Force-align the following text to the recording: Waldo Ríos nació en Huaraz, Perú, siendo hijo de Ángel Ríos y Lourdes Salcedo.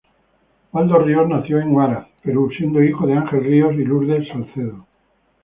Waldo 0.71 0.97
Ríos 0.97 1.27
nació 1.29 1.59
en 1.59 1.73
Huaraz, 1.75 2.07
Perú, 2.23 2.49
siendo 2.57 2.81
hijo 2.81 3.05
de 3.05 3.13
Ángel 3.13 3.43
Ríos 3.43 3.75
y 3.75 3.83
Lourdes 3.85 4.27
Salcedo. 4.29 4.87